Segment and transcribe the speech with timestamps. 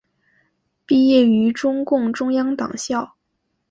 [0.83, 3.15] 毕业于中共中央党校。